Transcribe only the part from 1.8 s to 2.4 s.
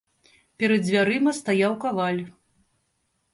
каваль.